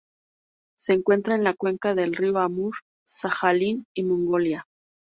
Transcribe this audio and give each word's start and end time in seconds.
Se 0.75 0.93
encuentra 0.93 1.35
en 1.35 1.43
la 1.43 1.53
cuenca 1.53 1.93
del 1.93 2.15
río 2.15 2.39
Amur, 2.39 2.73
Sajalín 3.05 3.85
y 3.93 4.01
Mongolia. 4.01 4.65